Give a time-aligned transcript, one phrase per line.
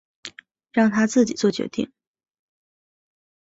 [0.71, 1.93] 让他自己决定